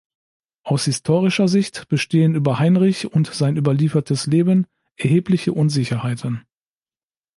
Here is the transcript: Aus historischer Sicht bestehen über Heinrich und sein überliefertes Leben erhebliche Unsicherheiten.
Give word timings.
Aus 0.63 0.85
historischer 0.85 1.47
Sicht 1.47 1.87
bestehen 1.87 2.33
über 2.33 2.57
Heinrich 2.57 3.13
und 3.13 3.27
sein 3.27 3.55
überliefertes 3.55 4.25
Leben 4.25 4.65
erhebliche 4.95 5.53
Unsicherheiten. 5.53 6.41